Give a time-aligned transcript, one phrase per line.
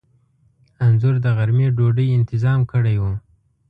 [0.85, 3.03] انځور د غرمې ډوډۍ انتظام کړی و.